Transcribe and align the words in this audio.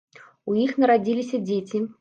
У 0.53 0.55
іх 0.63 0.73
нарадзіліся 0.85 1.45
дзеці. 1.47 1.87